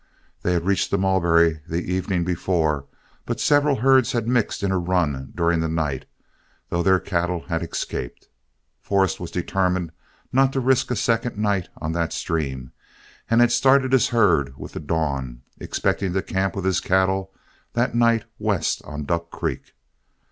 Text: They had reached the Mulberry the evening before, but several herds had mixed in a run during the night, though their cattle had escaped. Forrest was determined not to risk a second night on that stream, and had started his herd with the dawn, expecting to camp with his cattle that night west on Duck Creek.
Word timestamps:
They 0.41 0.53
had 0.53 0.65
reached 0.65 0.89
the 0.89 0.97
Mulberry 0.97 1.61
the 1.67 1.93
evening 1.93 2.23
before, 2.23 2.87
but 3.27 3.39
several 3.39 3.75
herds 3.75 4.13
had 4.13 4.27
mixed 4.27 4.63
in 4.63 4.71
a 4.71 4.79
run 4.79 5.31
during 5.35 5.59
the 5.59 5.67
night, 5.67 6.07
though 6.69 6.81
their 6.81 6.99
cattle 6.99 7.41
had 7.49 7.61
escaped. 7.61 8.27
Forrest 8.81 9.19
was 9.19 9.29
determined 9.29 9.91
not 10.33 10.51
to 10.53 10.59
risk 10.59 10.89
a 10.89 10.95
second 10.95 11.37
night 11.37 11.69
on 11.79 11.91
that 11.91 12.13
stream, 12.13 12.71
and 13.29 13.41
had 13.41 13.51
started 13.51 13.93
his 13.93 14.07
herd 14.07 14.57
with 14.57 14.71
the 14.71 14.79
dawn, 14.79 15.43
expecting 15.59 16.13
to 16.13 16.23
camp 16.23 16.55
with 16.55 16.65
his 16.65 16.79
cattle 16.79 17.31
that 17.73 17.93
night 17.93 18.25
west 18.39 18.81
on 18.85 19.05
Duck 19.05 19.29
Creek. 19.29 19.75